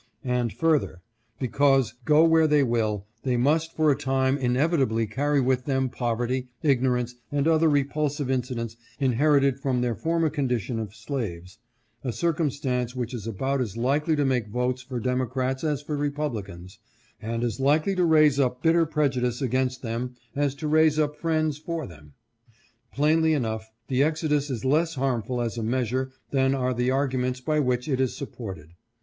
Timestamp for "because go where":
1.39-2.47